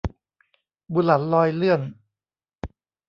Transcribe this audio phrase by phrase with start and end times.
[0.93, 1.81] บุหลันลอยเลื่อน